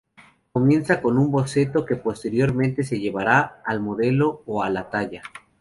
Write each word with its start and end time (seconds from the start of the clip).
Comienza 0.51 0.99
con 0.99 1.19
un 1.19 1.29
boceto 1.29 1.85
que 1.85 1.95
posteriormente 1.95 2.83
se 2.83 2.99
llevará 2.99 3.61
al 3.63 3.81
modelado 3.81 4.41
o 4.47 4.67
la 4.67 4.89
talla. 4.89 5.21